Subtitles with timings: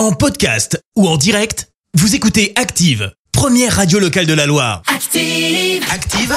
[0.00, 4.80] En podcast ou en direct, vous écoutez Active, première radio locale de la Loire.
[4.86, 5.84] Active.
[5.92, 6.34] Active,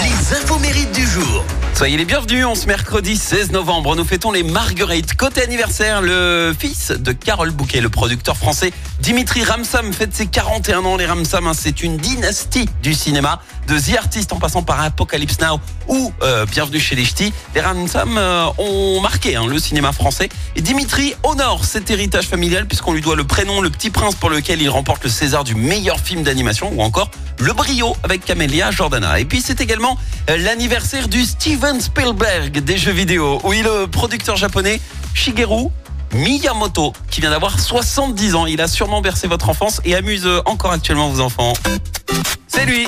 [0.00, 1.44] les infos mérites du jour.
[1.76, 5.14] Soyez les bienvenus, on ce mercredi 16 novembre, nous fêtons les Marguerites.
[5.16, 10.84] Côté anniversaire, le fils de Carole Bouquet, le producteur français Dimitri Ramsam fête ses 41
[10.84, 10.96] ans.
[10.96, 15.40] Les Ramsam, hein, c'est une dynastie du cinéma, de The Artist en passant par Apocalypse
[15.40, 15.58] Now
[15.88, 17.32] ou euh, Bienvenue chez les Ch'tis.
[17.54, 20.28] Les Ramsam euh, ont marqué hein, le cinéma français.
[20.56, 24.30] Et Dimitri honore cet héritage familial puisqu'on lui doit le prénom Le Petit Prince pour
[24.30, 27.10] lequel il remporte le César du meilleur film d'animation ou encore
[27.40, 29.18] Le Brio avec Camélia Jordana.
[29.18, 29.98] Et puis c'est également
[30.30, 33.40] euh, l'anniversaire du Steven Spielberg des jeux vidéo.
[33.44, 34.80] Oui, le producteur japonais
[35.14, 35.68] Shigeru
[36.12, 38.46] Miyamoto qui vient d'avoir 70 ans.
[38.46, 41.54] Il a sûrement bercé votre enfance et amuse encore actuellement vos enfants.
[42.46, 42.86] C'est lui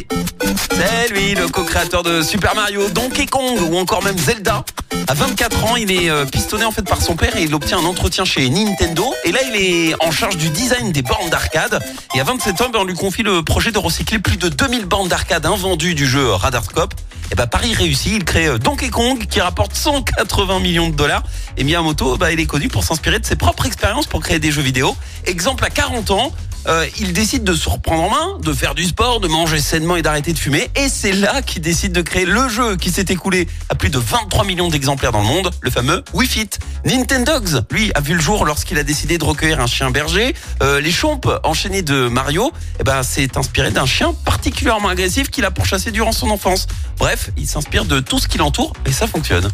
[0.57, 4.65] C'est lui, le co-créateur de Super Mario, Donkey Kong ou encore même Zelda.
[5.09, 7.79] À 24 ans, il est euh, pistonné en fait par son père et il obtient
[7.79, 9.05] un entretien chez Nintendo.
[9.25, 11.79] Et là, il est en charge du design des bornes d'arcade.
[12.15, 14.87] Et à 27 ans, ben, on lui confie le projet de recycler plus de 2000
[14.87, 16.95] bornes d'arcade invendues du jeu Radarscope.
[17.33, 21.23] Et bah Paris réussit, il crée euh, Donkey Kong qui rapporte 180 millions de dollars.
[21.57, 24.53] Et Miyamoto, bah, il est connu pour s'inspirer de ses propres expériences pour créer des
[24.53, 24.97] jeux vidéo.
[25.25, 26.33] Exemple à 40 ans,
[26.69, 29.97] euh, il décide de se reprendre en main, de faire du sport, de manger sainement
[29.97, 30.71] et d'arrêter de fumer.
[30.75, 33.99] Et c'est là qu'il décide de créer le jeu qui s'est écoulé à plus de
[33.99, 36.51] 23 millions d'exemplaires dans le monde, le fameux Wii Fit.
[36.85, 40.35] Nintendogs, lui, a vu le jour lorsqu'il a décidé de recueillir un chien berger.
[40.63, 45.45] Euh, les chompes enchaînés de Mario, eh ben, c'est inspiré d'un chien particulièrement agressif qu'il
[45.45, 46.67] a pourchassé durant son enfance.
[46.99, 49.49] Bref, il s'inspire de tout ce qui l'entoure et ça fonctionne.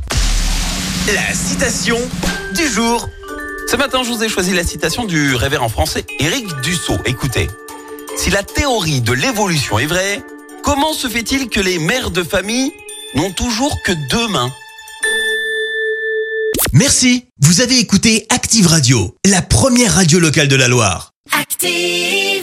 [1.09, 1.99] La citation
[2.55, 3.09] du jour.
[3.73, 6.99] Ce matin, je vous ai choisi la citation du révérend français Éric Dussault.
[7.07, 7.49] Écoutez,
[8.19, 10.23] si la théorie de l'évolution est vraie,
[10.63, 12.71] comment se fait-il que les mères de famille
[13.15, 14.53] n'ont toujours que deux mains?
[16.75, 21.13] Merci, vous avez écouté Active Radio, la première radio locale de la Loire.
[21.33, 22.42] Active.